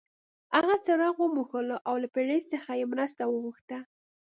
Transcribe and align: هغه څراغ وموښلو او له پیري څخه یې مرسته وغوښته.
هغه 0.55 0.75
څراغ 0.85 1.15
وموښلو 1.21 1.77
او 1.87 1.95
له 2.03 2.07
پیري 2.15 2.39
څخه 2.51 2.71
یې 2.79 2.85
مرسته 2.93 3.21
وغوښته. 3.27 3.77